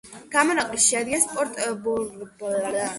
გამონაკლისს 0.35 0.87
შეადგენს 0.95 1.29
პორტ-მორზბი. 1.37 2.87